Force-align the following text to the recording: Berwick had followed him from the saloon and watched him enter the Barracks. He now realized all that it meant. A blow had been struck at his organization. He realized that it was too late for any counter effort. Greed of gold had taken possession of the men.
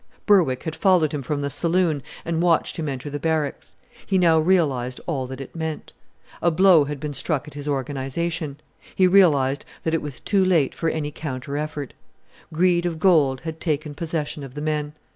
Berwick 0.25 0.63
had 0.63 0.75
followed 0.75 1.11
him 1.11 1.21
from 1.21 1.41
the 1.41 1.51
saloon 1.51 2.01
and 2.25 2.41
watched 2.41 2.77
him 2.77 2.89
enter 2.89 3.07
the 3.11 3.19
Barracks. 3.19 3.75
He 4.03 4.17
now 4.17 4.39
realized 4.39 4.99
all 5.05 5.27
that 5.27 5.39
it 5.39 5.55
meant. 5.55 5.93
A 6.41 6.49
blow 6.49 6.85
had 6.85 6.99
been 6.99 7.13
struck 7.13 7.47
at 7.47 7.53
his 7.53 7.67
organization. 7.67 8.59
He 8.95 9.05
realized 9.05 9.63
that 9.83 9.93
it 9.93 10.01
was 10.01 10.19
too 10.19 10.43
late 10.43 10.73
for 10.73 10.89
any 10.89 11.11
counter 11.11 11.55
effort. 11.55 11.93
Greed 12.51 12.87
of 12.87 12.97
gold 12.99 13.41
had 13.41 13.59
taken 13.59 13.93
possession 13.93 14.41
of 14.43 14.55
the 14.55 14.61
men. 14.61 14.93